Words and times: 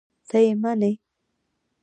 ته 0.29 0.37
یې 0.45 0.53
منې؟! 0.61 0.91